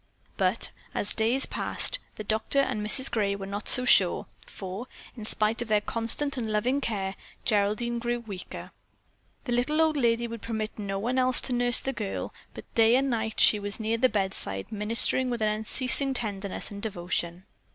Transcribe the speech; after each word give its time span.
But, 0.35 0.71
as 0.95 1.13
days 1.13 1.45
passed, 1.45 1.99
the 2.15 2.23
Colonel 2.23 2.43
and 2.67 2.83
Mrs. 2.83 3.11
Gray 3.11 3.35
were 3.35 3.45
not 3.45 3.69
so 3.69 3.85
sure, 3.85 4.25
for, 4.47 4.87
in 5.15 5.25
spite 5.25 5.61
of 5.61 5.67
their 5.67 5.79
constant 5.79 6.37
and 6.37 6.51
loving 6.51 6.81
care, 6.81 7.13
Geraldine 7.45 7.99
grew 7.99 8.19
weaker. 8.19 8.71
The 9.45 9.51
little 9.51 9.79
old 9.79 9.97
lady 9.97 10.27
would 10.27 10.41
permit 10.41 10.79
no 10.79 10.97
one 10.97 11.19
else 11.19 11.39
to 11.41 11.53
nurse 11.53 11.81
the 11.81 11.93
girl, 11.93 12.33
but 12.55 12.65
day 12.73 12.95
and 12.95 13.11
night 13.11 13.39
she 13.39 13.59
was 13.59 13.79
near 13.79 13.99
the 13.99 14.09
bedside, 14.09 14.71
ministering 14.71 15.29
with 15.29 15.43
an 15.43 15.49
unceasing 15.49 16.15
tenderness 16.15 16.71
and 16.71 16.81
devotion. 16.81 17.43